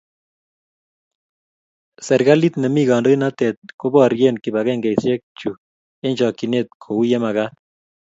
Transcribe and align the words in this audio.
Serikali 2.07 2.47
nemi 2.61 2.81
kandoinatet 2.89 3.57
koborie 3.79 4.29
kibagengeisiek 4.43 5.21
chu 5.39 5.51
eng 6.05 6.17
chokchinet 6.19 6.67
kouye 6.83 7.17
magat 7.23 7.53